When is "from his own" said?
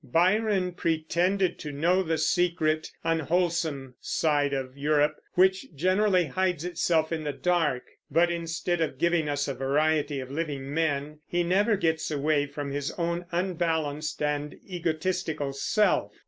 12.47-13.25